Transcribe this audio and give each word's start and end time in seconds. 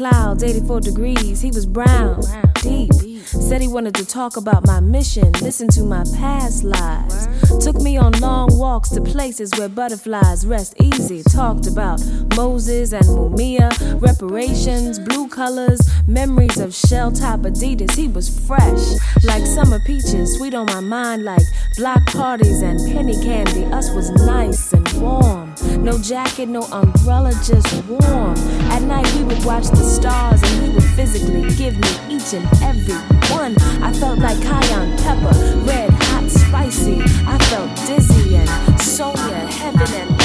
clouds, 0.00 0.42
84 0.42 0.80
degrees. 0.80 1.42
He 1.42 1.50
was 1.50 1.66
brown, 1.66 2.22
deep. 2.62 3.09
Said 3.30 3.60
he 3.60 3.68
wanted 3.68 3.94
to 3.94 4.04
talk 4.04 4.36
about 4.36 4.66
my 4.66 4.80
mission, 4.80 5.30
listen 5.40 5.68
to 5.68 5.84
my 5.84 6.02
past 6.16 6.64
lives. 6.64 7.28
Took 7.64 7.76
me 7.76 7.96
on 7.96 8.10
long 8.14 8.48
walks 8.58 8.88
to 8.90 9.00
places 9.00 9.52
where 9.56 9.68
butterflies 9.68 10.44
rest 10.44 10.74
easy. 10.80 11.22
Talked 11.22 11.68
about 11.68 12.00
Moses 12.34 12.92
and 12.92 13.04
Mumia, 13.04 13.70
reparations, 14.02 14.98
blue 14.98 15.28
colors, 15.28 15.80
memories 16.08 16.58
of 16.58 16.74
shell 16.74 17.12
top 17.12 17.40
Adidas. 17.40 17.94
He 17.94 18.08
was 18.08 18.28
fresh, 18.28 18.82
like 19.22 19.46
summer 19.46 19.78
peaches, 19.86 20.36
sweet 20.36 20.54
on 20.54 20.66
my 20.66 20.80
mind, 20.80 21.24
like 21.24 21.46
block 21.76 22.04
parties 22.06 22.62
and 22.62 22.80
penny 22.92 23.14
candy. 23.22 23.64
Us 23.66 23.90
was 23.94 24.10
nice 24.10 24.72
and 24.72 24.90
warm. 24.94 25.54
No 25.78 25.98
jacket, 25.98 26.48
no 26.48 26.62
umbrella, 26.72 27.30
just 27.44 27.84
warm. 27.84 28.36
At 28.72 28.82
night 28.82 29.06
we 29.14 29.22
would 29.22 29.44
watch 29.44 29.68
the 29.68 29.84
stars 29.84 30.42
and 30.42 30.66
he 30.66 30.74
would 30.74 30.90
physically 30.96 31.48
give 31.54 31.78
me 31.78 32.16
each 32.16 32.34
and 32.34 32.48
every 32.62 33.19
one. 33.30 33.54
I 33.82 33.92
felt 33.92 34.18
like 34.18 34.40
cayenne 34.40 34.96
pepper, 34.98 35.34
red, 35.64 35.90
hot, 35.90 36.30
spicy. 36.30 37.00
I 37.26 37.38
felt 37.50 37.74
dizzy 37.86 38.36
and 38.36 38.80
Sonia, 38.80 39.46
heaven 39.46 39.92
and 39.94 40.19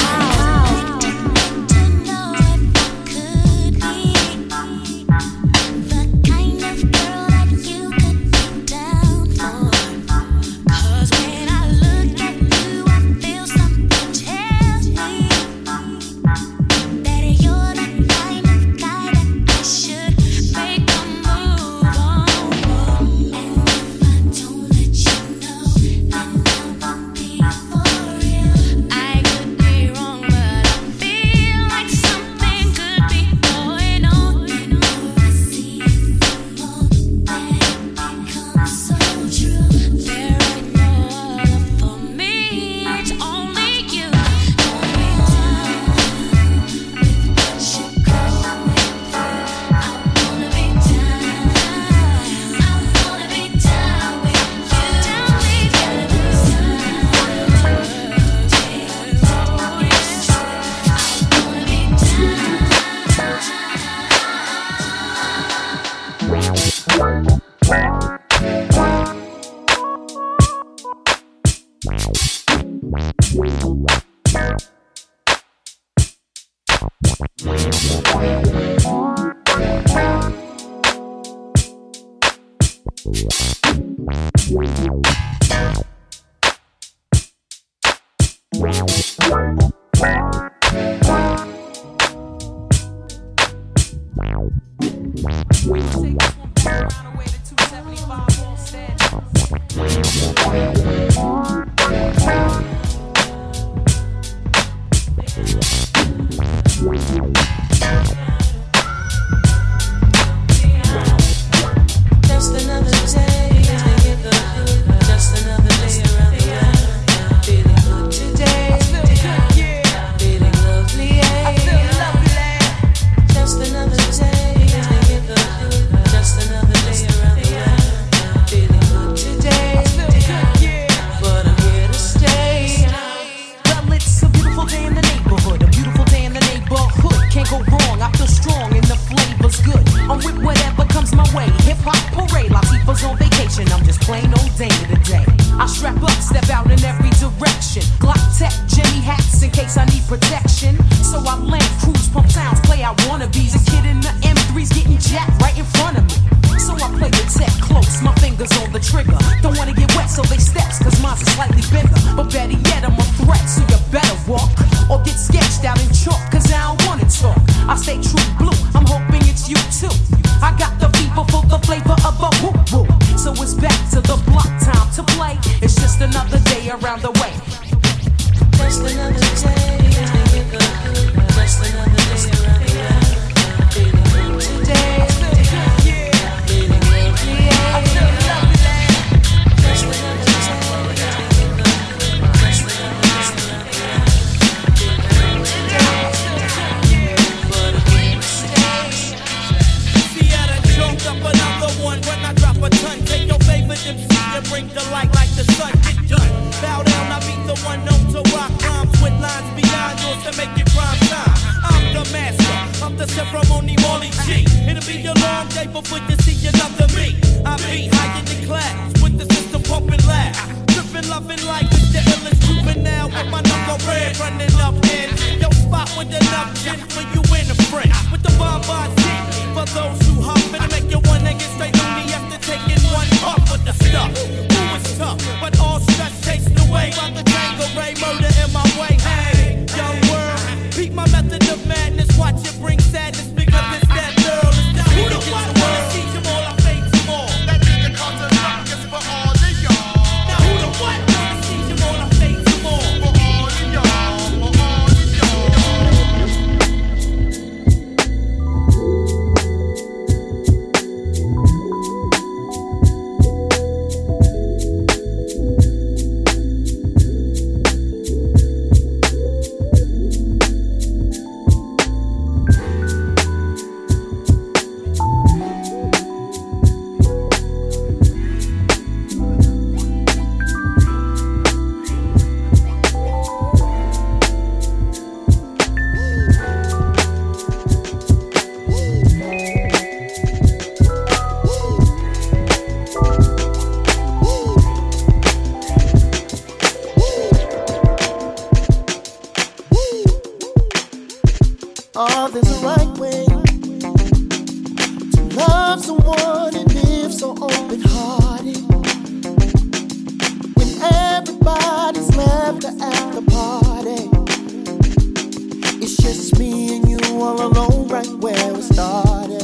Just 316.06 316.38
me 316.38 316.76
and 316.76 316.88
you 316.88 316.98
all 317.20 317.42
alone, 317.42 317.88
right 317.88 318.06
where 318.20 318.54
we 318.54 318.62
started. 318.62 319.42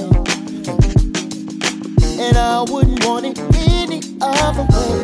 And 2.21 2.37
I 2.37 2.65
wouldn't 2.69 3.05
want 3.05 3.27
it 3.27 3.37
any 3.57 4.01
other 4.21 4.63
way. 4.71 5.02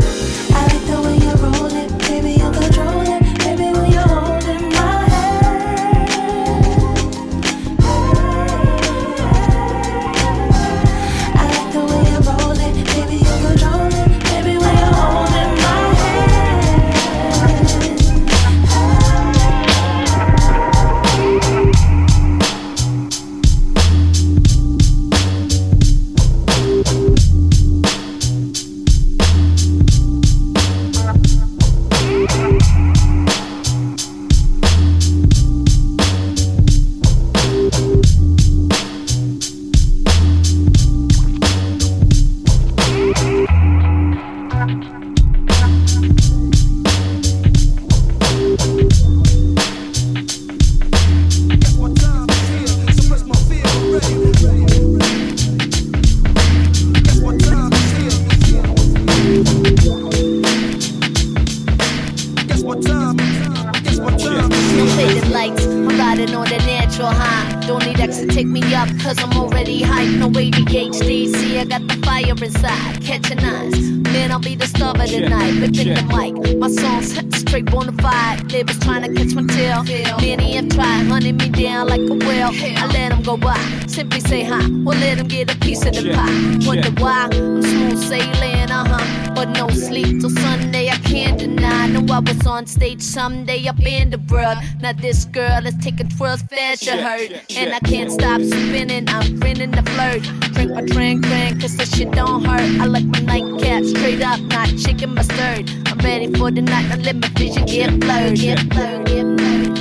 Say 84.28 84.44
hi. 84.44 84.62
Or 84.87 84.94
let 84.94 85.16
them 85.18 85.26
get 85.28 85.52
a 85.54 85.58
piece 85.58 85.85
of 85.87 85.94
the 85.94 86.12
pie. 86.12 86.66
Wonder 86.66 86.90
why 87.02 87.28
I'm 87.32 87.62
smooth 87.62 87.99
sailing, 88.11 88.70
uh 88.70 88.85
huh. 88.87 89.32
But 89.35 89.49
no 89.56 89.68
sleep 89.68 90.20
till 90.20 90.30
Sunday. 90.30 90.90
I 90.90 90.97
can't 90.99 91.38
deny. 91.38 91.87
Know 91.88 92.04
I 92.14 92.20
was 92.20 92.47
on 92.47 92.66
stage 92.66 93.00
someday 93.00 93.66
up 93.66 93.80
in 93.80 94.11
the 94.11 94.18
world. 94.30 94.58
Now 94.82 94.92
this 94.92 95.25
girl 95.25 95.66
is 95.66 95.75
taking 95.76 96.08
twirls 96.11 96.42
fast, 96.42 96.87
you 96.87 96.92
heard. 96.92 97.40
And 97.56 97.73
I 97.73 97.80
can't 97.80 98.12
stop 98.12 98.42
spinning. 98.42 99.08
I'm 99.08 99.40
grinning 99.40 99.70
the 99.70 99.82
flirt. 99.92 100.23
Drink 100.54 100.73
my 100.73 100.82
drink, 100.82 101.25
drink, 101.26 101.61
cause 101.62 101.76
this 101.76 101.90
shit 101.97 102.11
don't 102.12 102.44
hurt. 102.44 102.68
I 102.82 102.85
like 102.85 103.06
my 103.06 103.20
nightcap 103.20 103.85
straight 103.85 104.23
up, 104.23 104.40
not 104.40 104.68
chicken 104.76 105.14
mustard. 105.14 105.70
I'm 105.87 105.99
ready 105.99 106.28
for 106.35 106.50
the 106.50 106.61
night. 106.61 106.87
Now 106.90 106.97
let 106.97 107.16
my 107.16 107.28
vision 107.28 107.64
get 107.64 107.99
blurred, 107.99 108.37
get 108.37 108.68
blurred, 108.68 109.06
get 109.06 109.25
blurred. 109.37 109.76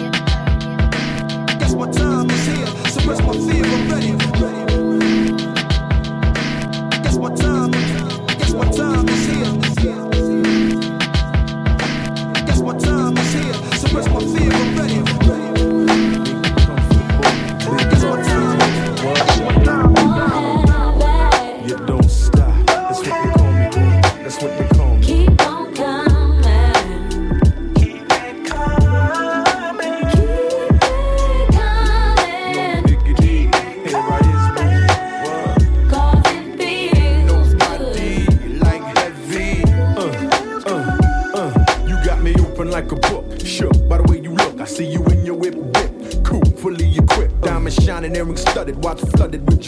Guess 1.59 1.73
what 1.73 1.91
time 1.91 2.29
is 2.29 2.45
here? 2.45 2.67
Suppress 2.93 3.21
my 3.21 3.33
fear, 3.33 3.65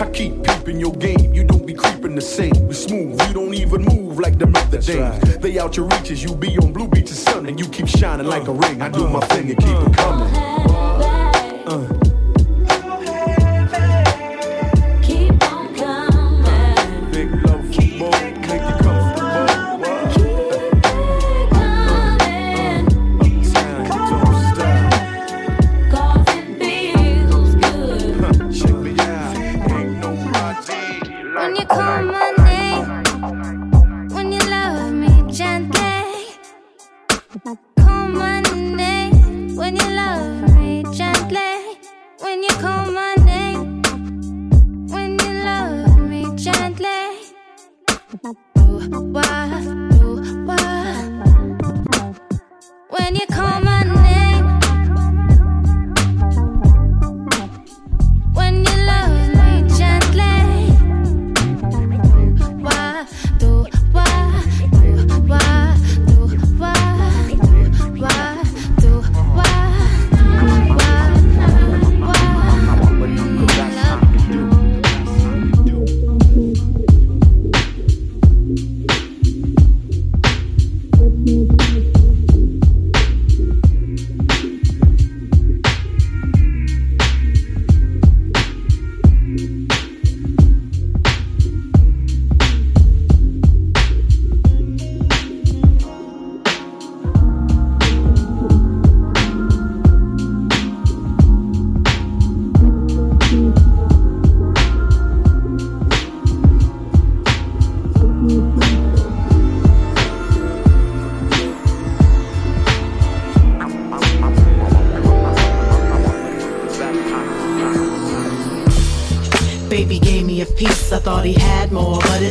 I 0.00 0.10
keep 0.10 0.42
peeping 0.42 0.80
your 0.80 0.92
game, 0.92 1.32
you 1.32 1.44
don't 1.44 1.64
be 1.66 1.72
creeping 1.72 2.14
the 2.14 2.20
same. 2.20 2.66
We 2.66 2.74
smooth, 2.74 3.20
you 3.28 3.34
don't 3.34 3.54
even 3.54 3.82
move 3.82 4.18
like 4.18 4.38
the 4.38 4.46
Mother 4.46 4.78
Dames. 4.78 5.22
Right. 5.22 5.40
They 5.40 5.58
out 5.58 5.76
your 5.76 5.86
reaches, 5.86 6.22
you 6.22 6.34
be 6.34 6.58
on 6.58 6.72
Blue 6.72 6.88
Beach's 6.88 7.18
sun, 7.18 7.46
and 7.46 7.58
you 7.58 7.68
keep 7.68 7.86
shining 7.86 8.26
like 8.26 8.48
a 8.48 8.52
ring. 8.52 8.82
I 8.82 8.88
do 8.88 9.08
my 9.08 9.20
thing 9.26 9.50
and 9.50 9.58
keep 9.58 9.76
it 9.76 9.96
coming. 9.96 10.43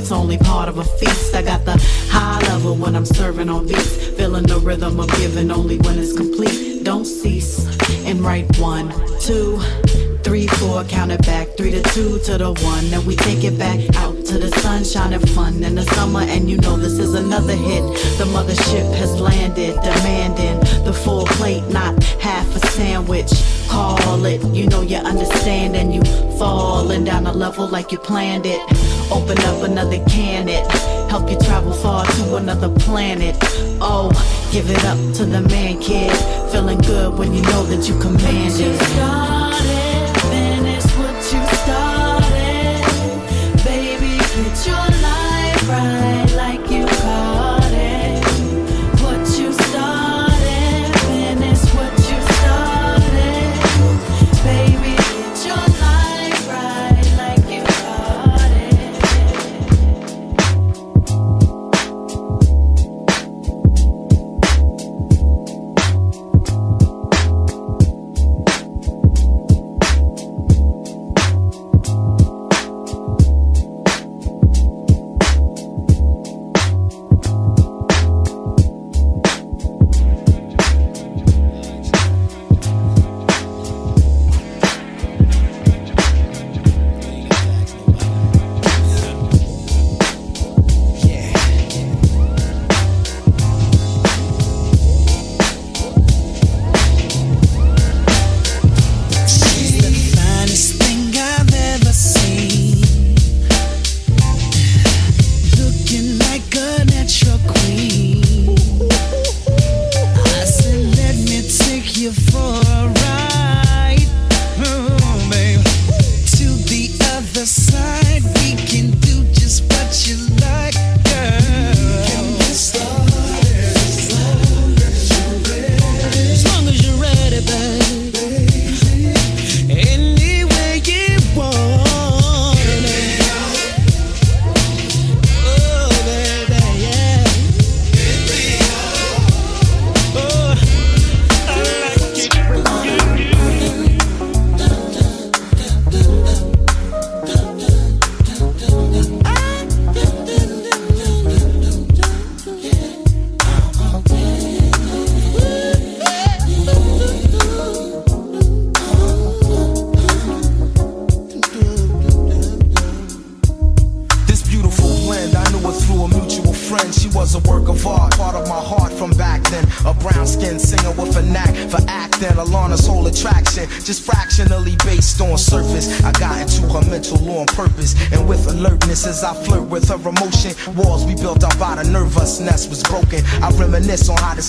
it's 0.03 0.11
only 0.11 0.37
part 0.37 0.67
of 0.67 0.79
a 0.79 0.83
feast. 0.83 1.33
I 1.33 1.41
got 1.41 1.63
the 1.63 1.77
high 2.09 2.41
level 2.49 2.75
when 2.75 2.93
I'm 2.93 3.05
serving 3.05 3.47
on 3.47 3.65
beats, 3.65 3.95
feeling 4.17 4.43
the 4.43 4.59
rhythm 4.59 4.99
of 4.99 5.09
giving 5.11 5.49
only 5.49 5.77
when 5.77 5.97
it's 5.97 6.11
complete. 6.11 6.83
Don't 6.83 7.05
cease 7.05 7.65
and 8.05 8.19
write 8.19 8.45
one, 8.59 8.91
two 9.21 9.61
three, 10.21 10.47
four, 10.47 10.83
count 10.85 11.11
it 11.11 11.21
back, 11.25 11.47
three 11.57 11.71
to 11.71 11.81
two 11.93 12.19
to 12.19 12.37
the 12.37 12.51
one. 12.63 12.85
and 12.93 13.05
we 13.05 13.15
take 13.15 13.43
it 13.45 13.57
back 13.57 13.79
out 13.95 14.15
to 14.25 14.37
the 14.37 14.49
sunshine 14.59 15.13
and 15.13 15.29
fun 15.31 15.63
in 15.63 15.75
the 15.75 15.83
summer, 15.95 16.21
and 16.21 16.49
you 16.49 16.57
know 16.57 16.75
this 16.75 16.99
is 16.99 17.13
another 17.13 17.53
hit. 17.53 17.83
The 18.17 18.25
mothership 18.25 18.93
has 18.95 19.19
landed, 19.21 19.75
demanding 19.83 20.59
the 20.83 20.93
full 20.93 21.25
plate, 21.25 21.63
not 21.69 22.01
half 22.19 22.47
a 22.55 22.59
sandwich. 22.67 23.31
Call 23.69 24.25
it, 24.25 24.43
you 24.53 24.67
know 24.67 24.81
you 24.81 24.97
understand, 24.97 25.75
and 25.75 25.93
you 25.93 26.03
falling 26.37 27.05
down 27.05 27.25
a 27.25 27.33
level 27.33 27.67
like 27.67 27.91
you 27.91 27.99
planned 27.99 28.45
it. 28.45 28.61
Open 29.11 29.37
up 29.39 29.63
another 29.63 30.03
can 30.05 30.47
it. 30.49 30.65
Help 31.09 31.29
you 31.29 31.37
travel 31.39 31.73
far 31.73 32.05
to 32.05 32.35
another 32.35 32.69
planet. 32.69 33.35
Oh, 33.81 34.09
give 34.51 34.69
it 34.69 34.83
up 34.85 34.97
to 35.15 35.25
the 35.25 35.41
man 35.41 35.79
kid. 35.79 36.15
Feeling 36.51 36.79
good 36.79 37.17
when 37.17 37.33
you 37.33 37.41
know 37.43 37.63
that 37.63 37.87
you 37.87 37.97
command 37.99 38.53
it. 38.55 38.75
Started, 38.93 40.21
finish 40.31 40.85
what 40.97 41.17
you 41.31 41.41
started. 41.61 42.81
Baby, 43.63 44.17
get 44.17 44.65
your 44.65 44.87
life 45.01 45.69
right. 45.69 46.22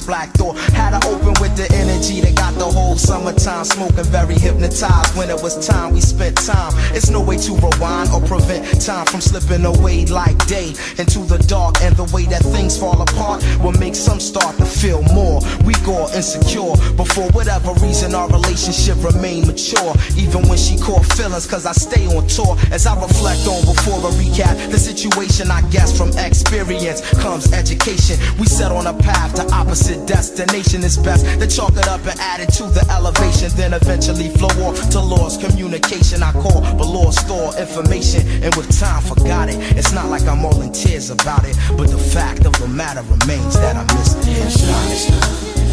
Black 0.07 0.33
door 0.35 0.55
had 0.77 0.99
to 0.99 1.09
open 1.09 1.35
with 1.41 1.57
the 1.57 1.67
energy 1.75 2.21
that 2.21 2.35
got 2.37 2.55
the 2.55 2.65
whole 2.65 2.97
summertime 2.97 3.65
smoking, 3.65 4.05
very 4.05 4.35
hypnotized. 4.35 5.17
When 5.17 5.31
it 5.31 5.41
was 5.43 5.67
time, 5.67 5.95
we 5.95 6.01
spent 6.01 6.37
time. 6.37 6.73
It's 6.95 7.11
no 7.11 7.21
way 7.21 7.37
to 7.39 7.53
rewind 7.55 8.11
or 8.11 8.21
prevent 8.21 8.44
time 8.85 9.07
from 9.07 9.21
slipping 9.21 9.65
away 9.65 10.05
like 10.07 10.37
day 10.47 10.69
into 11.01 11.25
the 11.25 11.43
dark, 11.49 11.81
and 11.81 11.97
the 11.97 12.05
way 12.13 12.27
that 12.27 12.43
things 12.53 12.77
fall 12.77 13.01
apart 13.01 13.43
will 13.65 13.73
make 13.81 13.95
some 13.95 14.21
start 14.21 14.57
to 14.59 14.67
feel 14.67 15.01
more 15.17 15.41
weak 15.65 15.89
or 15.89 16.05
insecure. 16.13 16.77
But 16.93 17.09
for 17.09 17.25
whatever 17.33 17.73
reason, 17.81 18.15
our 18.15 18.29
relationship 18.29 19.01
remained 19.01 19.47
mature. 19.47 19.97
Even 20.21 20.45
when 20.49 20.59
she 20.59 20.77
caught 20.77 21.05
feelings, 21.17 21.47
cause 21.47 21.65
I 21.65 21.73
stay 21.73 22.05
on 22.13 22.29
tour. 22.29 22.61
As 22.73 22.85
I 22.85 22.93
reflect 23.01 23.49
on 23.49 23.65
before 23.65 24.05
a 24.05 24.13
recap, 24.21 24.53
the 24.71 24.79
situation 24.79 25.51
I 25.51 25.63
guess 25.71 25.97
from 25.97 26.13
experience 26.19 27.01
comes 27.25 27.53
education. 27.53 28.21
We 28.39 28.45
set 28.47 28.71
on 28.71 28.87
a 28.87 28.93
path 28.93 29.35
to 29.41 29.49
opposite 29.55 30.07
destination. 30.07 30.85
It's 30.85 30.99
best 30.99 31.25
to 31.41 31.47
chalk 31.49 31.73
it 31.73 31.89
up 31.89 32.05
and 32.05 32.21
add 32.21 32.41
it 32.41 32.53
to 32.61 32.69
the 32.69 32.85
elevation. 32.93 33.49
Then 33.57 33.73
eventually 33.73 34.29
flow 34.37 34.53
off 34.69 34.77
to 34.91 35.01
lost 35.01 35.41
communication. 35.41 36.23
I 36.23 36.33
call, 36.33 36.61
but 36.77 36.85
lost 36.85 37.25
store 37.25 37.57
information. 37.57 38.29
And 38.45 38.55
with 38.57 38.74
time, 38.81 39.03
forgot 39.03 39.49
it. 39.49 39.57
It's 39.77 39.93
not 39.93 40.09
like 40.09 40.23
I'm 40.23 40.45
all 40.45 40.61
in 40.61 40.73
tears 40.73 41.11
about 41.11 41.45
it. 41.45 41.57
But 41.77 41.91
the 41.91 41.99
fact 41.99 42.45
of 42.47 42.53
the 42.59 42.69
matter 42.69 43.03
remains 43.03 43.55
that 43.55 43.77
I 43.77 43.85
missed 43.95 44.19
it. 44.27 45.64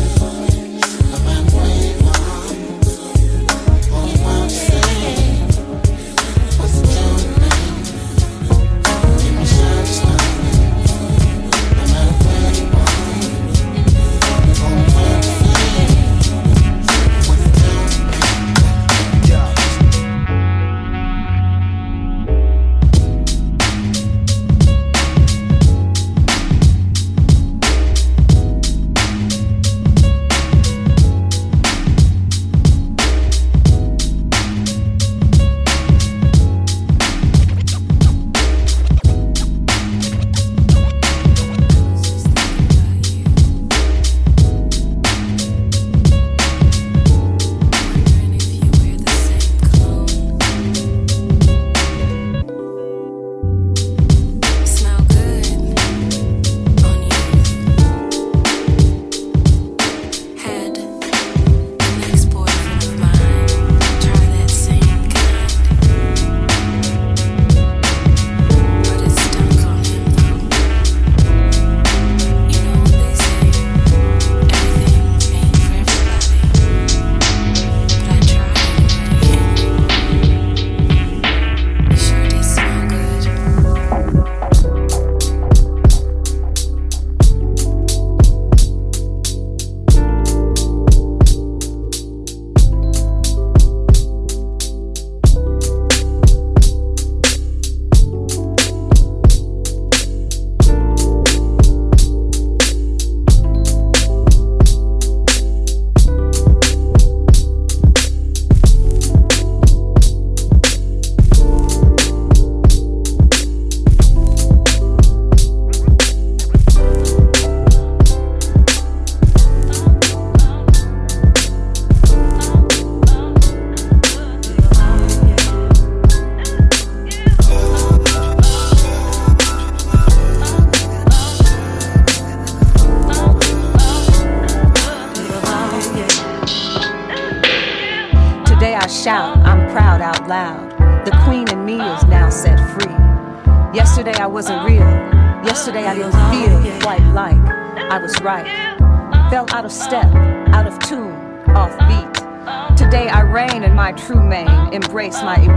Let 154.71 154.95
us 154.95 155.50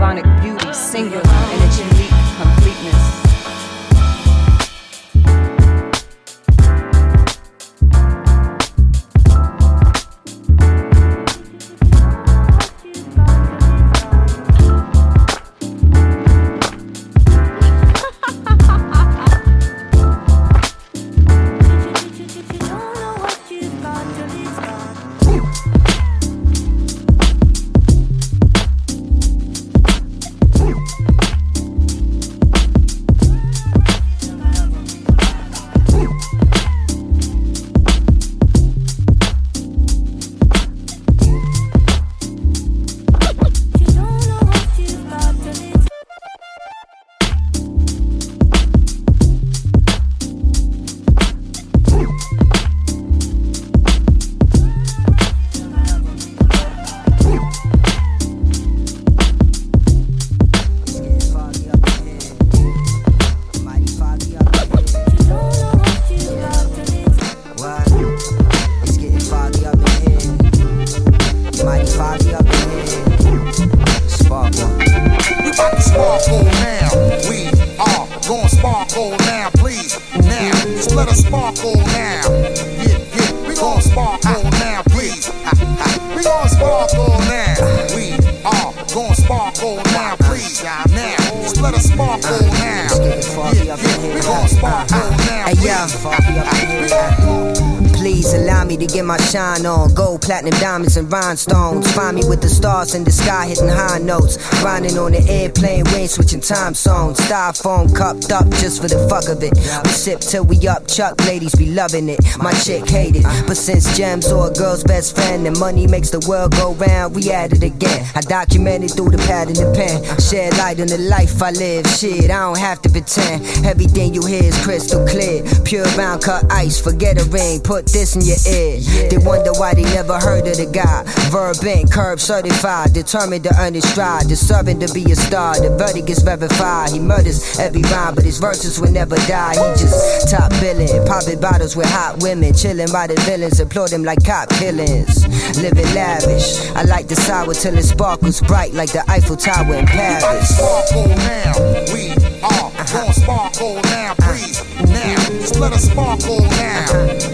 and 100.97 101.11
rhinestones. 101.11 101.91
Find 101.93 102.15
me 102.15 102.23
with 102.27 102.41
the 102.41 102.49
stars 102.49 102.95
in 102.95 103.03
the 103.03 103.11
sky 103.11 103.47
hitting 103.47 103.67
high 103.67 103.99
notes. 103.99 104.37
Grinding 104.65 104.97
on 104.97 105.11
the 105.11 105.21
airplane, 105.29 105.83
rain 105.93 106.07
switching 106.07 106.41
time 106.41 106.73
zones. 106.73 107.19
Styrofoam 107.19 107.95
cupped 107.95 108.31
up 108.31 108.49
just 108.57 108.81
for 108.81 108.87
the 108.87 108.97
fuck 109.07 109.29
of 109.29 109.43
it. 109.43 109.53
We 109.53 109.89
sip 109.93 110.21
till 110.21 110.43
we 110.43 110.57
up, 110.67 110.87
Chuck 110.87 111.21
ladies 111.27 111.53
be 111.53 111.67
loving 111.67 112.09
it. 112.09 112.17
My 112.39 112.51
chick 112.51 112.89
hate 112.89 113.15
it, 113.15 113.25
but 113.45 113.57
since 113.57 113.95
gems 113.95 114.31
or 114.31 114.49
a 114.49 114.51
girl's 114.51 114.83
best 114.83 115.13
friend 115.13 115.45
and 115.45 115.55
money 115.59 115.85
makes 115.85 116.09
the 116.09 116.19
world 116.27 116.53
go 116.53 116.73
round, 116.73 117.13
we 117.13 117.29
at 117.29 117.53
it 117.53 117.61
again. 117.61 118.09
I 118.15 118.21
documented 118.21 118.89
through 118.97 119.11
the 119.11 119.19
pad 119.29 119.49
and 119.49 119.55
the 119.55 119.69
pen. 119.77 120.01
Shed 120.17 120.57
light 120.57 120.81
on 120.81 120.87
the 120.87 120.97
life 120.97 121.43
I 121.43 121.51
live. 121.51 121.85
Shit, 121.85 122.31
I 122.31 122.49
don't 122.49 122.57
have 122.57 122.81
to 122.81 122.89
pretend. 122.89 123.45
Everything 123.67 124.15
you 124.15 124.25
hear 124.25 124.45
is 124.45 124.57
crystal 124.65 125.05
clear. 125.05 125.45
Pure 125.63 125.85
round 125.93 126.23
cut 126.23 126.43
ice, 126.51 126.81
forget 126.81 127.21
a 127.21 127.25
ring. 127.29 127.61
Put 127.61 127.85
this 127.85 128.15
in 128.15 128.25
your 128.25 128.41
ear. 128.49 128.81
They 129.13 129.19
wonder 129.21 129.53
why 129.53 129.75
they 129.75 129.85
never 129.93 130.17
heard 130.17 130.47
of 130.47 130.57
the 130.57 130.65
guy. 130.65 131.05
Verb 131.29 131.61
bent, 131.61 131.91
curb 131.91 132.19
certified, 132.19 132.93
determined 132.93 133.43
to 133.43 133.53
earn 133.61 133.75
his 133.75 133.87
stride, 133.87 134.27
deserving 134.55 134.79
to 134.79 134.93
be 134.93 135.11
a 135.11 135.15
star. 135.15 135.55
The 135.59 135.75
verdict 135.75 136.09
is 136.09 136.19
verified. 136.19 136.91
He 136.91 136.99
murders 136.99 137.59
every 137.59 137.81
rhyme, 137.83 138.15
but 138.15 138.23
his 138.23 138.39
verses 138.39 138.79
will 138.79 138.91
never 138.91 139.15
die. 139.27 139.53
He 139.53 139.79
just 139.79 140.29
top 140.31 140.49
billing, 140.61 141.05
popping 141.05 141.39
bottles 141.41 141.75
with 141.75 141.89
hot 141.89 142.21
women, 142.21 142.53
chilling 142.53 142.91
by 142.91 143.07
the 143.07 143.15
villains, 143.21 143.59
applaud 143.59 143.89
them 143.89 144.03
like 144.03 144.23
cop 144.23 144.49
killings. 144.49 145.27
Living 145.57 145.87
lavish, 145.93 146.71
I 146.71 146.83
like 146.83 147.07
the 147.07 147.15
sour 147.15 147.53
till 147.53 147.77
it 147.77 147.83
sparkles 147.83 148.41
bright 148.41 148.73
like 148.73 148.91
the 148.91 149.03
Eiffel 149.09 149.35
Tower 149.35 149.75
in 149.75 149.85
Paris. 149.85 150.55
Sparkle 150.55 151.07
now, 151.09 151.53
we 151.91 152.11
are 152.43 152.71
gon' 152.93 153.13
sparkle 153.13 153.81
now, 153.91 154.13
please. 154.19 154.63
Now, 154.87 155.15
just 155.39 155.59
let 155.59 155.73
us 155.73 155.83
sparkle 155.83 156.39
now. 156.39 156.85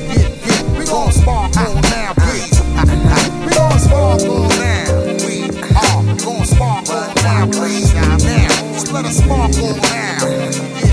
Yeah, 0.10 0.30
yeah, 0.46 0.80
we 0.80 0.86
gon' 0.86 1.12
sparkle 1.12 1.76
now, 1.82 2.14
please. 2.18 2.62
We 3.46 3.54
gon' 3.54 3.80
sparkle 3.80 4.51
now, 7.46 7.52
please. 7.52 7.94
Now, 7.94 8.18
just 8.74 8.92
let 8.92 9.06
us 9.06 9.18
sparkle 9.18 9.76
now. 9.76 10.91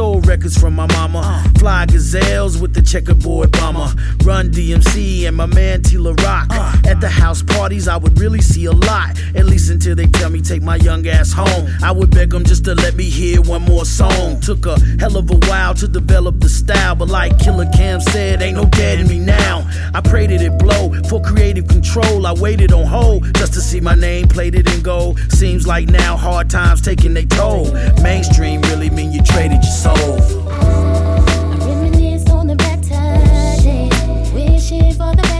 Stole 0.00 0.22
records 0.22 0.58
from 0.58 0.74
my 0.74 0.86
mama. 0.94 1.44
Fly 1.58 1.84
gazelles 1.84 2.56
with 2.56 2.72
the 2.72 2.80
checkerboard 2.80 3.52
bomber. 3.52 3.92
Run 4.24 4.48
DMC 4.50 5.28
and 5.28 5.36
my 5.36 5.44
man 5.44 5.82
T 5.82 5.98
La 5.98 6.12
Rock. 6.24 6.50
At 6.86 7.02
the 7.02 7.08
house 7.10 7.42
parties, 7.42 7.86
I 7.86 7.98
would 7.98 8.18
really 8.18 8.40
see 8.40 8.64
a 8.64 8.72
lot. 8.72 9.10
At 9.34 9.44
least 9.44 9.68
until 9.68 9.94
they 9.94 10.06
tell 10.06 10.30
me 10.30 10.40
take 10.40 10.62
my 10.62 10.76
young 10.76 11.06
ass 11.06 11.34
home. 11.34 11.68
I 11.82 11.92
would 11.92 12.10
beg 12.12 12.30
them 12.30 12.44
just 12.44 12.64
to 12.64 12.74
let 12.76 12.94
me 12.94 13.10
hear 13.10 13.42
one 13.42 13.60
more 13.60 13.84
song. 13.84 14.40
Took 14.40 14.64
a 14.64 14.80
hell 14.98 15.18
of 15.18 15.30
a 15.30 15.36
while 15.46 15.74
to 15.74 15.86
develop 15.86 16.40
the 16.40 16.48
style, 16.48 16.94
but 16.94 17.08
like 17.08 17.38
Killer 17.38 17.68
Cam 17.76 18.00
said, 18.00 18.40
ain't 18.40 18.56
no 18.56 18.64
dead 18.64 19.00
in 19.00 19.06
me 19.06 19.18
now. 19.18 19.68
I 19.92 20.00
prayed 20.00 20.30
that 20.30 20.40
it 20.40 20.58
blow 20.58 20.94
for 21.10 21.20
creative 21.20 21.68
control. 21.68 22.26
I 22.26 22.32
waited 22.32 22.72
on 22.72 22.86
hold 22.86 23.34
just 23.34 23.52
to 23.52 23.60
see 23.60 23.80
my 23.80 23.96
name 23.96 24.28
plated 24.28 24.66
in 24.72 24.80
gold. 24.80 25.20
Seems 25.28 25.66
like 25.66 25.90
now 25.90 26.16
hard 26.16 26.48
times 26.48 26.80
taking 26.80 27.12
their 27.12 27.26
toll. 27.26 27.70
Mainstream 28.00 28.62
really 28.62 28.88
mean 28.88 29.12
you 29.12 29.22
traded 29.22 29.62
your 29.62 29.72
soul. 29.72 29.89
Reminisce 31.66 32.30
on 32.30 32.46
the 32.46 32.56
better 32.56 33.62
days, 33.62 34.32
wishing 34.32 34.92
for 34.94 35.14
the 35.16 35.22
better 35.22 35.39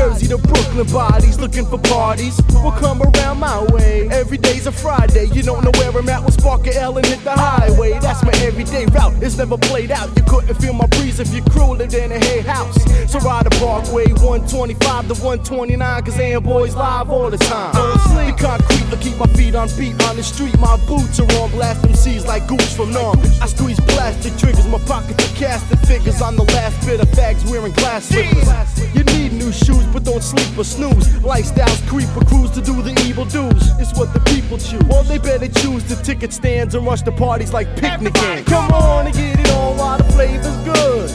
Jersey 0.00 0.28
to 0.28 0.38
Brooklyn 0.38 0.86
bodies, 0.86 1.38
looking 1.38 1.66
for 1.66 1.76
parties. 1.76 2.40
Will 2.64 2.72
come 2.72 3.02
around 3.02 3.38
my 3.38 3.62
way. 3.64 4.08
Every 4.08 4.38
day's 4.38 4.66
a 4.66 4.72
Friday. 4.72 5.26
You 5.26 5.42
don't 5.42 5.62
know 5.62 5.72
where 5.76 5.90
I'm 5.90 6.08
at. 6.08 6.22
We'll 6.22 6.30
spark 6.30 6.66
a 6.68 6.74
L 6.74 6.96
and 6.96 7.04
hit 7.04 7.22
the 7.22 7.32
highway. 7.32 7.98
That's 8.00 8.22
my 8.24 8.32
everyday 8.40 8.86
route. 8.86 9.22
It's 9.22 9.36
never 9.36 9.58
played 9.58 9.90
out. 9.90 10.08
You 10.16 10.22
couldn't 10.22 10.54
feel 10.54 10.72
my 10.72 10.86
breeze 10.86 11.20
if 11.20 11.34
your 11.34 11.44
crew 11.50 11.74
lived 11.74 11.92
in 11.92 12.12
a 12.12 12.18
hay 12.18 12.40
house. 12.40 12.78
So 13.12 13.18
ride 13.18 13.44
the 13.44 13.50
Parkway 13.60 14.06
125 14.24 15.08
to 15.08 15.14
129, 15.22 16.04
cause 16.04 16.18
AM 16.18 16.44
boys 16.44 16.74
live 16.74 17.10
all 17.10 17.28
the 17.28 17.36
time. 17.36 17.74
The 17.74 18.36
concrete 18.38 18.88
to 18.90 18.96
keep 19.02 19.18
my 19.18 19.26
feet 19.34 19.54
on 19.54 19.68
beat 19.76 20.00
on 20.08 20.16
the 20.16 20.22
street. 20.22 20.56
My 20.58 20.76
boots 20.86 21.20
are 21.20 21.30
on 21.42 21.50
blast 21.50 21.84
seas 21.96 22.24
like 22.24 22.46
gooch 22.46 22.62
from 22.62 22.92
Norm. 22.92 23.18
I 23.42 23.46
squeeze 23.46 23.80
plastic 23.80 24.36
triggers, 24.38 24.66
my 24.66 24.78
pockets 24.86 25.18
are 25.18 25.36
casting 25.36 25.78
figures. 25.78 26.22
I'm 26.22 26.36
the 26.36 26.44
last 26.44 26.86
bit 26.86 27.00
of 27.00 27.10
bags 27.12 27.44
wearing 27.50 27.72
glass 27.72 28.06
slippers. 28.06 28.94
You 28.94 29.04
need 29.04 29.32
new 29.32 29.52
shoes, 29.52 29.84
but 29.92 30.04
don't 30.04 30.22
sleep 30.22 30.56
or 30.56 30.64
snooze. 30.64 31.08
Lifestyles 31.20 31.86
creep 31.88 32.08
or 32.16 32.24
cruise 32.24 32.50
to 32.52 32.60
do 32.60 32.82
the 32.82 32.92
evil 33.06 33.24
do's. 33.24 33.70
It's 33.78 33.96
what 33.98 34.12
the 34.12 34.20
people 34.20 34.58
choose. 34.58 34.82
Or 34.92 35.02
they 35.04 35.18
better 35.18 35.48
choose 35.48 35.84
the 35.84 35.96
ticket 35.96 36.32
stands 36.32 36.74
and 36.74 36.86
rush 36.86 37.02
the 37.02 37.12
parties 37.12 37.52
like 37.52 37.76
picnicking. 37.76 38.44
Come 38.44 38.70
on 38.72 39.06
and 39.06 39.14
get 39.14 39.40
it 39.40 39.50
on 39.50 39.76
while 39.76 39.98
the 39.98 40.04
flavor's 40.04 40.56
good. 40.64 41.10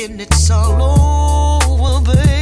Thinking 0.00 0.20
it's 0.20 0.50
all 0.50 1.60
over, 1.62 2.12
baby. 2.14 2.39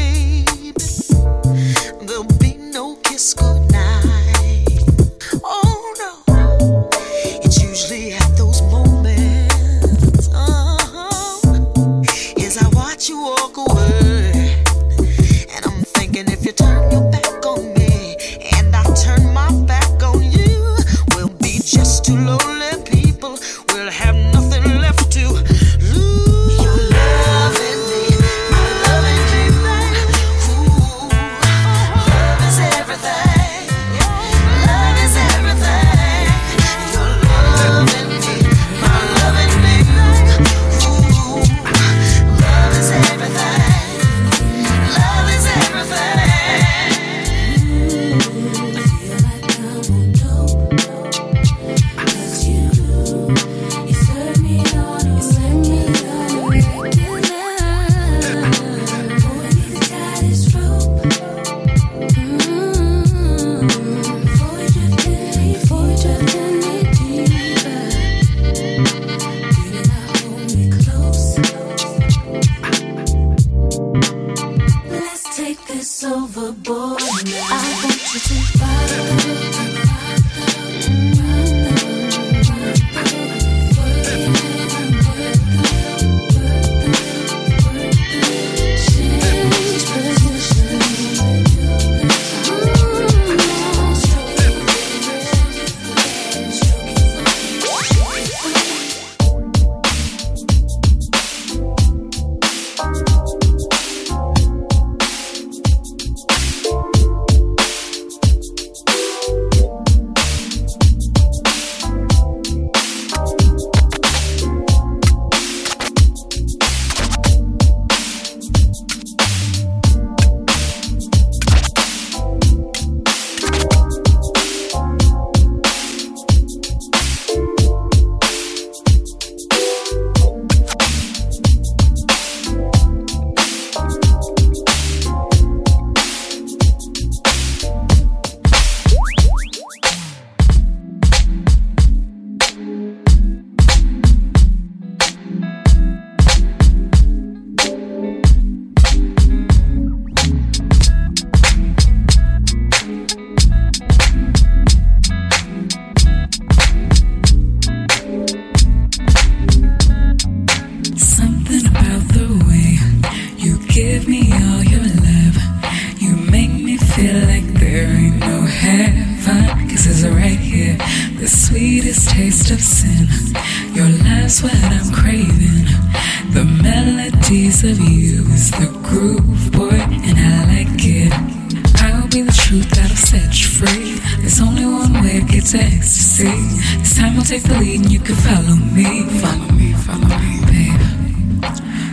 Ecstasy. 186.19 186.79
This 186.79 186.97
time 186.97 187.17
I'll 187.17 187.25
take 187.25 187.43
the 187.43 187.59
lead 187.59 187.81
and 187.81 187.93
you 187.93 188.01
can 188.01 188.17
follow 188.17 188.57
me. 188.75 189.03
Follow 189.21 189.53
me, 189.53 189.73
follow 189.73 190.19
me, 190.19 190.41
babe. 190.47 190.81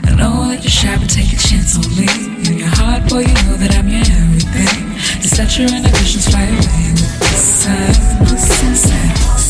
I 0.06 0.16
know 0.18 0.47
that 0.50 0.60
you're 0.64 0.72
shy, 0.72 0.97
but 0.97 1.10
take 1.10 1.34
a 1.34 1.38
chance 1.38 1.78
on 1.78 1.89
me. 1.95 2.08
In 2.50 2.58
your 2.60 2.70
heart, 2.70 3.10
boy, 3.10 3.22
you 3.22 3.34
know 3.45 3.58
that 3.58 3.76
I'm 3.78 3.88
your 3.88 4.02
everything. 4.02 4.95
Just 5.22 5.38
let 5.38 5.58
your 5.58 5.68
inhibitions 5.68 6.30
fly 6.30 6.43
away 6.43 6.91
with 6.91 7.20
the 7.20 7.36
sun. 7.36 7.93
The 8.26 9.45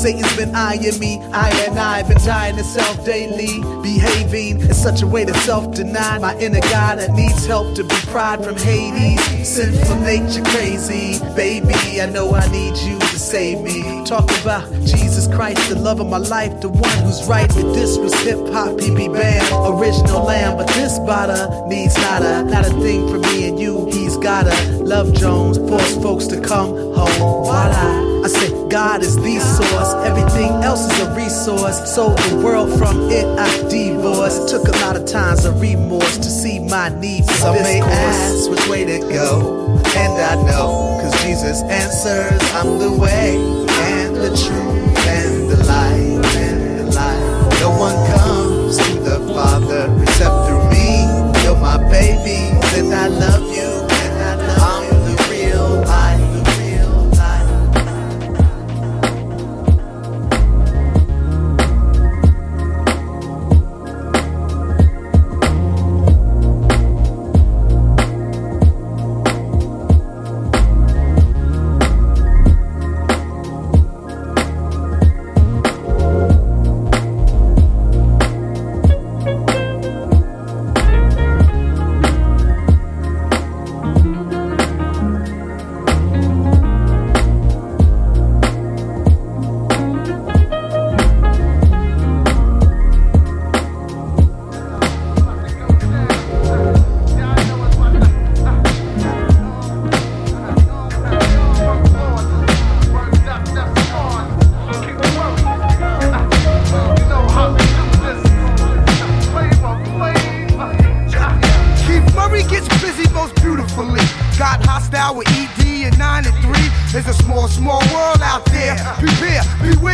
Satan's 0.00 0.34
been 0.34 0.54
eyeing 0.54 0.98
me. 0.98 1.20
I 1.30 1.50
and 1.68 1.78
I 1.78 2.02
been 2.04 2.16
dying 2.24 2.56
to 2.56 2.64
self 2.64 3.04
daily. 3.04 3.60
Behaving 3.82 4.62
in 4.62 4.72
such 4.72 5.02
a 5.02 5.06
way 5.06 5.26
to 5.26 5.34
self 5.40 5.74
deny 5.74 6.18
my 6.18 6.34
inner 6.38 6.62
God 6.72 7.00
that 7.00 7.12
needs 7.12 7.44
help 7.44 7.76
to 7.76 7.84
be 7.84 7.94
pride 8.06 8.42
from 8.42 8.56
Hades. 8.56 9.20
Sinful 9.46 9.96
nature 9.96 10.42
crazy. 10.44 11.18
Baby, 11.36 12.00
I 12.00 12.06
know 12.06 12.30
I 12.32 12.50
need 12.50 12.78
you 12.78 12.98
to 12.98 13.18
save 13.18 13.60
me. 13.60 14.02
Talk 14.06 14.24
about 14.40 14.72
Jesus 14.86 15.26
Christ, 15.26 15.68
the 15.68 15.78
love 15.78 16.00
of 16.00 16.08
my 16.08 16.16
life, 16.16 16.62
the 16.62 16.70
one 16.70 16.98
who's 17.04 17.22
right. 17.26 17.50
If 17.50 17.74
this 17.74 17.98
was 17.98 18.14
hip 18.22 18.38
hop, 18.54 18.78
be 18.78 19.06
banned. 19.06 19.52
Original 19.52 20.24
lamb, 20.24 20.56
but 20.56 20.68
this 20.68 20.98
bada 21.00 21.68
needs 21.68 21.94
not 21.98 22.22
a, 22.22 22.42
Not 22.44 22.66
a 22.66 22.70
thing 22.80 23.06
for 23.06 23.18
me 23.18 23.48
and 23.48 23.60
you, 23.60 23.84
he's 23.92 24.16
gotta. 24.16 24.56
Love 24.82 25.12
Jones, 25.12 25.58
force 25.58 25.94
folks 25.96 26.26
to 26.28 26.40
come 26.40 26.70
home. 26.94 27.44
Voila. 27.44 28.09
I 28.22 28.28
say 28.28 28.50
God 28.68 29.02
is 29.02 29.16
the 29.16 29.38
source, 29.40 29.94
everything 30.04 30.50
else 30.62 30.84
is 30.92 31.00
a 31.00 31.14
resource. 31.14 31.78
Sold 31.94 32.18
the 32.18 32.36
world 32.44 32.76
from 32.78 33.08
it, 33.10 33.24
I 33.38 33.48
divorced. 33.68 34.48
Took 34.48 34.68
a 34.68 34.76
lot 34.84 34.96
of 34.96 35.06
times 35.06 35.44
of 35.46 35.60
remorse 35.60 36.18
to 36.18 36.30
see 36.30 36.58
my 36.58 36.88
need 37.00 37.24
for 37.24 37.32
Some 37.32 37.54
this 37.54 37.62
may 37.64 37.80
course. 37.80 37.94
ask 37.94 38.50
which 38.50 38.68
way 38.68 38.84
to 38.84 38.98
go, 39.08 39.80
and 39.96 40.12
I 40.20 40.34
know, 40.44 41.00
cause 41.00 41.14
Jesus 41.24 41.62
answers, 41.62 42.40
I'm 42.52 42.78
the 42.78 42.92
way 42.92 43.36
and 43.36 44.16
the 44.16 44.28
truth 44.36 45.06
and 45.08 45.48
the 45.48 45.64
life 45.64 46.36
and 46.36 46.80
the 46.80 46.92
life. 46.92 47.60
No 47.60 47.70
one 47.70 47.96
comes 48.18 48.76
to 48.76 48.92
the 49.00 49.18
Father 49.32 49.88
except 50.02 50.46
through 50.46 50.68
me. 50.68 51.08
You're 51.42 51.56
my 51.58 51.78
baby, 51.90 52.52
and 52.76 52.92
I 52.94 53.08
love 53.08 53.39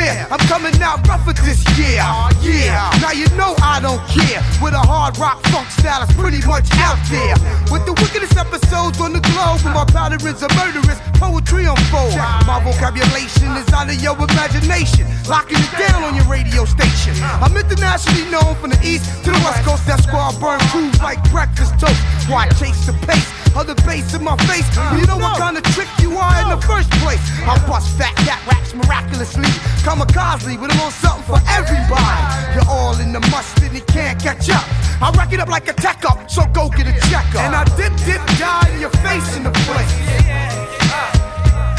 I'm 0.07 0.39
coming 0.47 0.75
out 0.83 1.07
rougher 1.09 1.35
this 1.35 1.67
year. 1.79 1.99
Yeah, 2.39 2.91
now 3.03 3.11
you 3.11 3.27
know 3.35 3.55
I 3.59 3.81
don't 3.83 4.03
care. 4.07 4.39
With 4.63 4.75
a 4.75 4.83
hard 4.83 5.19
rock 5.19 5.43
funk 5.51 5.67
style, 5.71 6.03
it's 6.03 6.15
pretty 6.15 6.39
much 6.47 6.71
out 6.79 6.99
there. 7.11 7.35
With 7.75 7.87
the 7.87 7.95
wickedest 7.99 8.39
episodes 8.39 9.01
on 9.01 9.13
the 9.13 9.23
globe, 9.35 9.63
where 9.67 9.75
my 9.75 9.85
patterns 9.85 10.43
are 10.43 10.53
murderous, 10.55 10.99
poetry 11.19 11.67
unfold. 11.67 12.15
My 12.47 12.63
vocabulation 12.63 13.51
is 13.59 13.67
out 13.75 13.91
of 13.91 13.99
your 13.99 14.15
imagination. 14.15 15.11
Locking 15.27 15.59
it 15.59 15.73
down 15.75 16.07
on 16.07 16.15
your 16.15 16.27
radio 16.31 16.65
station. 16.65 17.19
I'm 17.43 17.57
internationally 17.57 18.31
known 18.31 18.55
from 18.63 18.71
the 18.71 18.81
east 18.87 19.11
to 19.27 19.35
the 19.35 19.41
west 19.43 19.67
coast. 19.67 19.87
That 19.91 20.03
squad 20.07 20.39
burn 20.39 20.61
crews 20.71 20.95
like 21.03 21.19
breakfast 21.35 21.75
toast. 21.83 21.99
Why 22.31 22.47
chase 22.55 22.87
the 22.87 22.95
pace 23.07 23.27
of 23.59 23.67
the 23.67 23.75
bass 23.83 24.15
in 24.15 24.23
my 24.23 24.37
face? 24.47 24.67
You 24.95 25.07
know 25.11 25.19
what 25.19 25.39
kind 25.39 25.59
of 25.59 25.65
trick 25.75 25.91
you 25.99 26.15
are 26.15 26.37
in 26.43 26.49
the 26.55 26.63
first 26.63 26.91
place. 27.03 27.23
I 27.43 27.59
bust 27.67 27.91
fat 27.99 28.15
cat 28.23 28.39
raps 28.47 28.75
miraculously. 28.75 29.51
Kamikaze 29.97 30.61
with 30.61 30.71
a 30.71 30.75
little 30.75 30.91
something 30.91 31.25
for 31.25 31.41
everybody. 31.49 32.21
You're 32.53 32.69
all 32.69 33.01
in 33.01 33.13
the 33.13 33.21
mustard 33.33 33.65
and 33.65 33.75
you 33.75 33.81
can't 33.85 34.21
catch 34.21 34.51
up. 34.51 34.63
I 35.01 35.11
rack 35.17 35.33
it 35.33 35.41
up 35.41 35.49
like 35.49 35.69
a 35.69 35.73
tech 35.73 36.05
up, 36.05 36.31
so 36.31 36.45
go 36.53 36.69
get 36.69 36.87
a 36.87 36.93
checkup. 37.09 37.41
And 37.41 37.55
I 37.57 37.65
dip, 37.81 37.97
dip, 38.05 38.21
die 38.37 38.69
in 38.75 38.81
your 38.81 38.91
face 39.01 39.37
in 39.37 39.43
the 39.43 39.53
place. 39.65 39.93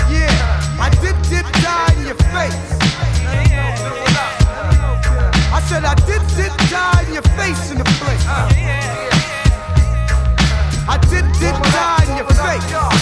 Yeah, 0.09 0.33
I 0.81 0.89
dip, 1.01 1.15
dip, 1.29 1.45
die 1.61 1.93
in 1.99 2.07
your 2.07 2.17
face. 2.33 2.57
I 5.53 5.61
said 5.69 5.85
I 5.85 5.93
dip, 6.09 6.23
dip, 6.35 6.57
die 6.69 7.05
in 7.07 7.13
your 7.13 7.27
face 7.37 7.69
in 7.69 7.77
the 7.77 7.83
place. 8.01 8.25
I 10.89 10.97
dip, 11.09 11.25
dip, 11.37 11.55
die 11.69 12.05
in 12.09 12.17
your 12.17 12.29
face. 12.33 12.96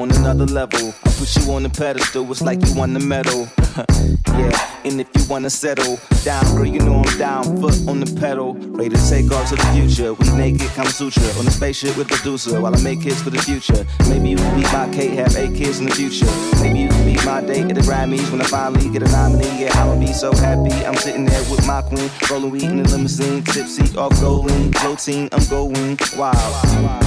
On 0.00 0.10
another 0.12 0.46
level. 0.46 0.94
I 1.04 1.10
put 1.12 1.36
you 1.36 1.52
on 1.52 1.62
the 1.62 1.68
pedestal, 1.68 2.30
it's 2.30 2.40
like 2.40 2.64
you 2.66 2.74
won 2.74 2.94
the 2.94 3.00
medal. 3.00 3.48
yeah, 4.38 4.80
And 4.84 5.00
if 5.00 5.08
you 5.14 5.22
wanna 5.28 5.50
settle 5.50 5.98
down, 6.24 6.44
girl, 6.56 6.64
you 6.64 6.80
know 6.80 7.02
I'm 7.04 7.18
down. 7.18 7.44
Foot 7.60 7.86
on 7.86 8.00
the 8.00 8.18
pedal, 8.18 8.54
ready 8.54 8.96
to 8.96 9.08
take 9.08 9.30
off 9.30 9.48
to 9.50 9.56
the 9.56 9.66
future. 9.74 10.14
We 10.14 10.28
naked, 10.32 10.68
Kama 10.70 10.90
Sutra 10.90 11.22
on 11.38 11.46
a 11.46 11.50
spaceship 11.50 11.96
with 11.96 12.08
producer 12.08 12.60
while 12.60 12.74
I 12.74 12.80
make 12.82 13.00
hits 13.00 13.20
for 13.22 13.30
the 13.30 13.42
future. 13.42 13.86
Maybe 14.08 14.30
you 14.30 14.36
can 14.36 14.56
be 14.56 14.62
my 14.72 14.88
Kate, 14.92 15.12
have 15.18 15.36
eight 15.36 15.54
kids 15.54 15.80
in 15.80 15.86
the 15.86 15.94
future. 15.94 16.30
Maybe 16.62 16.80
you 16.80 16.88
can 16.88 17.04
be 17.04 17.14
my 17.26 17.42
date 17.42 17.68
at 17.68 17.74
the 17.74 17.82
Grammys 17.82 18.30
when 18.30 18.40
I 18.40 18.44
finally 18.44 18.88
get 18.90 19.02
a 19.02 19.12
nominee. 19.12 19.64
Yeah, 19.64 19.78
I'ma 19.80 20.00
be 20.00 20.12
so 20.12 20.32
happy. 20.32 20.72
I'm 20.86 20.96
sitting 20.96 21.26
there 21.26 21.42
with 21.50 21.66
my 21.66 21.82
queen, 21.82 22.10
rolling 22.30 22.50
weed 22.50 22.64
in 22.64 22.82
the 22.82 22.88
limousine, 22.88 23.44
tipsy 23.44 23.96
off 23.98 24.18
golding, 24.20 24.72
protein. 24.72 25.28
I'm 25.32 25.44
going 25.46 25.98
wild. 26.16 26.99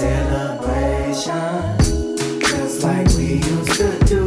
Celebration, 0.00 1.76
just 2.40 2.82
like 2.82 3.06
we 3.18 3.34
used 3.34 3.74
to 3.74 3.98
do. 4.06 4.19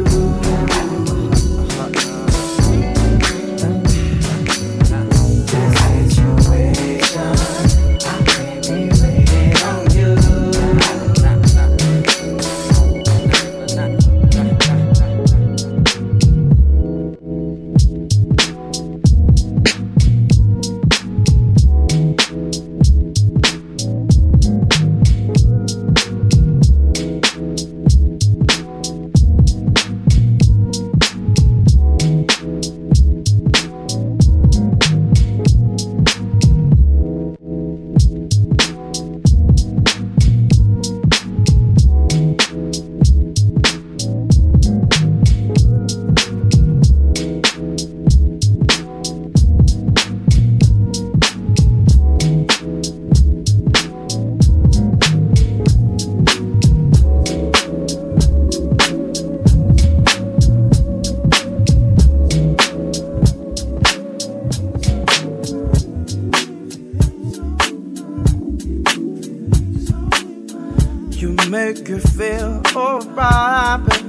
You 71.16 71.32
make 71.48 71.88
it 71.88 72.00
feel 72.00 72.60
alright, 72.76 73.80
baby. 73.86 74.08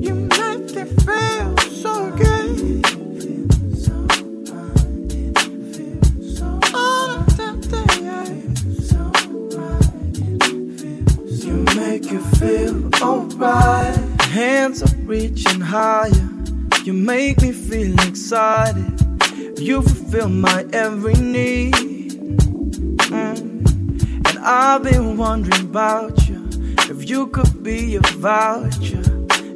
You 0.00 0.14
make 0.14 0.76
it 0.76 0.88
feel 1.02 1.56
so 1.58 2.10
good. 2.12 2.58
You 11.44 11.64
make 11.76 12.10
it 12.10 12.22
feel 12.38 12.90
alright. 13.02 14.22
Hands 14.22 14.82
are 14.82 14.96
reaching 15.04 15.60
higher. 15.60 16.28
You 16.84 16.92
make 16.92 17.42
me 17.42 17.52
feel 17.52 17.98
excited. 18.00 19.58
You 19.58 19.82
fulfill 19.82 20.28
my 20.28 20.64
every 20.72 21.14
need. 21.14 21.91
I've 24.44 24.82
been 24.82 25.16
wondering 25.16 25.66
about 25.66 26.28
you. 26.28 26.48
If 26.90 27.08
you 27.08 27.28
could 27.28 27.62
be 27.62 27.94
a 27.94 28.00
voucher 28.00 29.02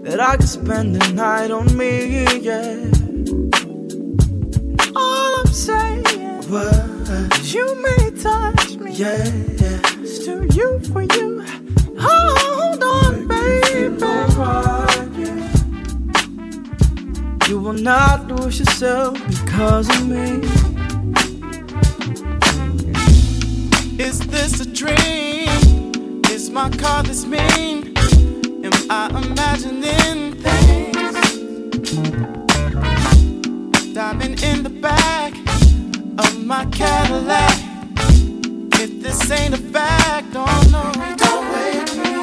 that 0.05 0.20
I 0.20 0.37
could 0.37 0.49
spend 0.49 0.95
the 0.95 1.12
night 1.12 1.51
on 1.51 1.76
me, 1.76 2.39
yeah. 2.39 2.87
All 4.95 5.41
I'm 5.41 5.47
saying, 5.53 6.05
was 6.49 7.53
you 7.53 7.66
may 7.82 8.11
touch 8.12 8.76
me, 8.76 8.93
yeah. 8.93 9.24
Still 10.05 10.47
you 10.47 10.78
for 10.93 11.03
you. 11.03 11.45
Hold 11.99 12.82
on, 12.82 13.26
baby. 13.26 13.57
You 17.49 17.61
will 17.61 17.72
not 17.72 18.28
lose 18.28 18.61
yourself 18.61 19.18
because 19.26 19.89
of 19.89 20.09
me. 20.09 20.66
Is 23.99 24.19
this 24.21 24.61
a 24.61 24.67
dream? 24.67 26.21
Is 26.27 26.51
my 26.51 26.69
car 26.69 27.03
this 27.03 27.25
mean? 27.25 27.97
Am 28.63 28.73
I 28.91 29.09
imagining 29.09 30.35
things? 30.35 31.33
Diving 33.95 34.39
in 34.43 34.63
the 34.65 34.79
back 34.83 35.33
of 36.19 36.45
my 36.45 36.67
Cadillac. 36.67 37.59
If 38.75 39.03
this 39.03 39.31
ain't 39.31 39.55
a 39.55 39.59
fact, 39.73 40.27
oh 40.35 40.45
no, 40.71 40.93
don't 41.17 41.47
wake 41.55 41.97
me. 41.97 42.17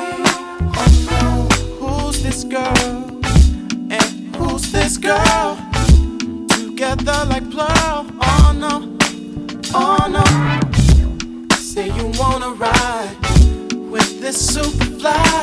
Oh 0.78 0.92
no, 1.10 1.48
who's 1.80 2.22
this 2.22 2.44
girl? 2.44 3.20
And 3.90 4.36
who's 4.36 4.72
this 4.72 4.98
girl? 4.98 5.58
Together 6.50 7.26
like 7.28 7.50
plural. 7.50 8.06
Oh 8.22 8.54
no, 8.56 8.96
oh 9.74 10.08
no. 10.08 10.62
Say 11.74 11.88
you 11.88 12.06
wanna 12.20 12.50
ride 12.50 13.18
with 13.90 14.22
this 14.22 14.38
super 14.54 14.86
fly. 15.00 15.43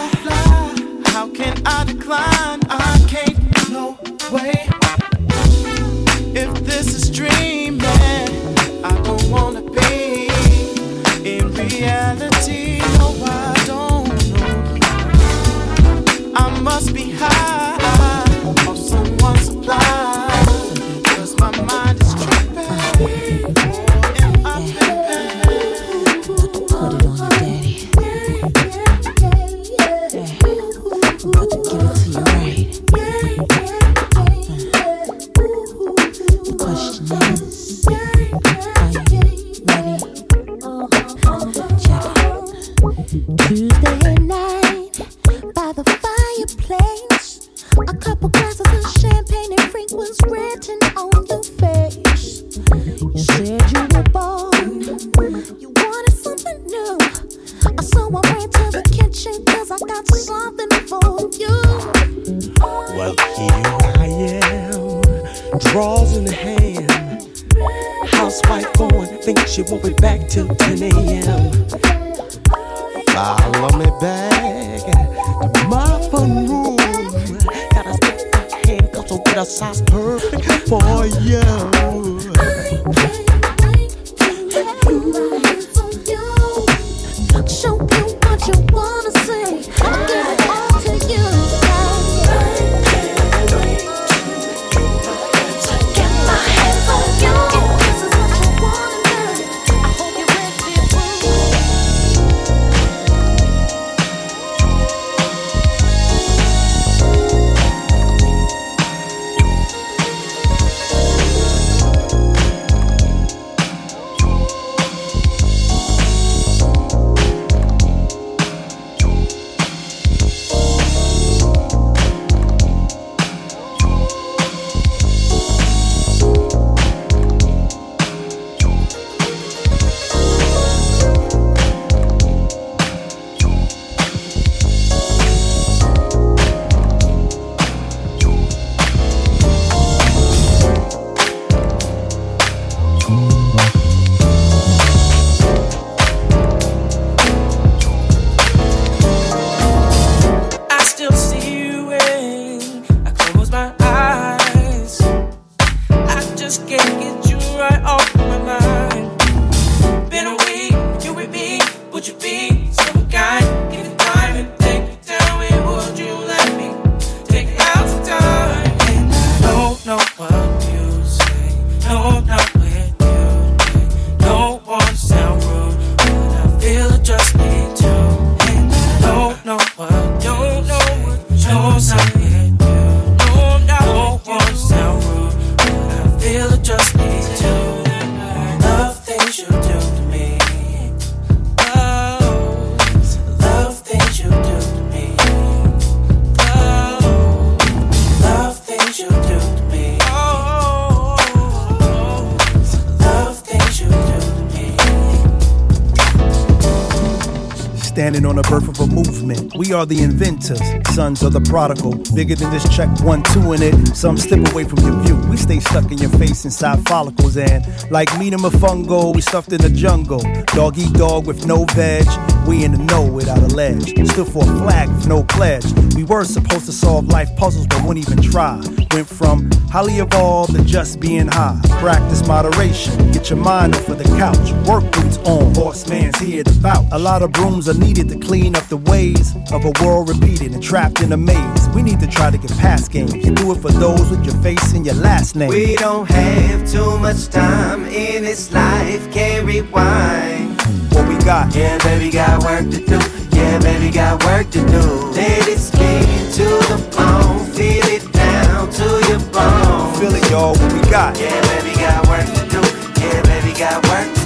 A 208.80 208.86
movement. 208.86 209.54
We 209.56 209.72
are 209.72 209.86
the 209.86 210.02
inventors, 210.02 210.60
sons 210.94 211.22
of 211.22 211.32
the 211.32 211.40
prodigal. 211.40 211.96
Bigger 212.14 212.34
than 212.34 212.50
this 212.50 212.68
check 212.74 212.88
one, 213.00 213.22
two 213.22 213.52
in 213.52 213.62
it. 213.62 213.96
Some 213.96 214.16
slip 214.16 214.50
away 214.52 214.64
from 214.64 214.78
your 214.80 214.98
view. 215.02 215.16
We 215.28 215.36
stay 215.36 215.60
stuck 215.60 215.90
in 215.92 215.98
your 215.98 216.10
face 216.10 216.44
inside 216.44 216.86
follicles. 216.88 217.36
And 217.36 217.66
like 217.90 218.16
meat 218.18 218.32
and 218.32 218.42
fungo, 218.42 219.14
we 219.14 219.20
stuffed 219.20 219.52
in 219.52 219.60
the 219.60 219.70
jungle. 219.70 220.22
Dog 220.54 220.78
eat 220.78 220.92
dog 220.94 221.26
with 221.26 221.46
no 221.46 221.64
veg. 221.66 222.06
We 222.46 222.64
in 222.64 222.72
the 222.72 222.78
know 222.78 223.04
without 223.04 223.38
a 223.38 223.54
ledge. 223.54 223.90
Stood 224.10 224.28
for 224.28 224.42
a 224.42 224.58
flag 224.58 224.88
with 224.88 225.06
no 225.06 225.22
pledge. 225.24 225.66
We 225.94 226.04
were 226.04 226.24
supposed 226.24 226.66
to 226.66 226.72
solve 226.72 227.06
life 227.08 227.34
puzzles, 227.36 227.66
but 227.66 227.84
wouldn't 227.84 228.08
even 228.08 228.22
try. 228.22 228.56
Went 228.92 229.08
from 229.08 229.50
highly 229.70 229.98
evolved 229.98 230.54
to 230.56 230.64
just 230.64 231.00
being 231.00 231.28
high. 231.28 231.60
Practice 231.80 232.26
moderation. 232.26 233.12
Get 233.12 233.30
your 233.30 233.38
mind 233.38 233.76
off 233.76 233.88
of 233.88 233.98
the 233.98 234.04
couch. 234.16 234.52
Work 234.66 234.90
boots 234.92 235.18
on. 235.18 235.54
Horseman's 235.54 236.18
here 236.18 236.42
to 236.42 236.52
bout. 236.60 236.84
A 236.92 236.98
lot 236.98 237.22
of 237.22 237.32
brooms 237.32 237.68
are 237.68 237.74
needed 237.74 238.08
to 238.08 238.18
clean 238.18 238.56
up 238.56 238.69
the 238.70 238.76
ways 238.76 239.34
of 239.52 239.64
a 239.64 239.84
world 239.84 240.08
repeated 240.08 240.52
and 240.52 240.62
trapped 240.62 241.02
in 241.02 241.10
a 241.12 241.16
maze. 241.16 241.68
We 241.74 241.82
need 241.82 241.98
to 241.98 242.06
try 242.06 242.30
to 242.30 242.38
get 242.38 242.52
past 242.58 242.92
games. 242.92 243.12
Do 243.12 243.52
it 243.52 243.58
for 243.60 243.72
those 243.72 244.08
with 244.10 244.24
your 244.24 244.36
face 244.42 244.72
and 244.72 244.86
your 244.86 244.94
last 244.94 245.34
name. 245.34 245.48
We 245.48 245.74
don't 245.74 246.08
have 246.08 246.70
too 246.70 246.96
much 247.00 247.26
time 247.28 247.84
in 247.86 248.22
this 248.22 248.52
life, 248.52 249.12
can't 249.12 249.44
rewind. 249.44 250.62
What 250.92 251.08
we 251.08 251.18
got? 251.24 251.54
Yeah, 251.54 251.78
baby, 251.78 252.12
got 252.12 252.44
work 252.44 252.70
to 252.70 252.78
do. 252.78 252.98
Yeah, 253.36 253.58
baby, 253.58 253.90
got 253.90 254.24
work 254.24 254.48
to 254.50 254.60
do. 254.60 254.82
Let 255.18 255.48
it 255.48 255.58
spin 255.58 256.30
to 256.38 256.46
the 256.70 256.78
bone, 256.96 257.44
feel 257.50 257.86
it 257.86 258.12
down 258.12 258.70
to 258.70 258.84
your 259.10 259.20
bone. 259.32 259.94
Feel 259.98 260.14
it, 260.14 260.30
y'all. 260.30 260.54
What 260.54 260.72
we 260.72 260.80
got? 260.88 261.18
Yeah, 261.18 261.40
baby, 261.58 261.74
got 261.74 262.06
work 262.06 262.24
to 262.24 262.48
do. 262.48 262.60
Yeah, 263.00 263.20
baby, 263.22 263.52
got 263.58 263.82
work 263.88 264.19